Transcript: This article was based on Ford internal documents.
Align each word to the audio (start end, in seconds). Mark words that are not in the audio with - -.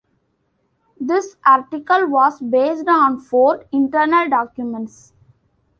This 0.99 1.37
article 1.45 2.07
was 2.07 2.39
based 2.41 2.87
on 2.87 3.19
Ford 3.19 3.67
internal 3.71 4.27
documents. 4.29 5.13